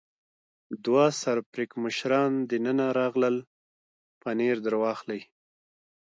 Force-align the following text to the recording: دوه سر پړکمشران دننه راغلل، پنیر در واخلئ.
دوه 0.85 1.05
سر 1.21 1.37
پړکمشران 1.51 2.31
دننه 2.49 2.87
راغلل، 2.99 3.37
پنیر 4.21 4.55
در 4.65 4.73
واخلئ. 4.81 5.21